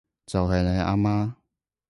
[0.25, 1.33] 就係你阿媽